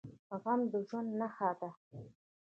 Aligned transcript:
غنم 0.43 0.61
د 0.71 0.73
ژوند 0.87 1.09
نښه 1.19 1.49
ده. 1.59 1.69